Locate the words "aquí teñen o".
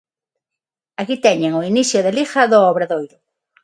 1.01-1.65